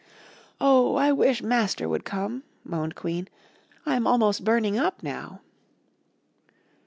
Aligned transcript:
"Oh, 0.59 0.95
I 0.95 1.11
wish 1.11 1.43
Master 1.43 1.87
would 1.87 2.05
come!" 2.05 2.41
moaned 2.63 2.95
Queen; 2.95 3.27
"I 3.85 3.95
am 3.95 4.07
almost 4.07 4.43
burning 4.43 4.75
up 4.75 5.03
now." 5.03 5.41